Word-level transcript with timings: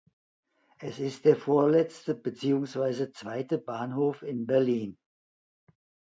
Es 0.79 0.97
ist 0.97 1.25
der 1.25 1.35
vorletzte 1.35 2.15
beziehungsweise 2.15 3.11
zweite 3.11 3.59
Bahnhof 3.59 4.23
in 4.23 4.47
Berlin. 4.47 4.97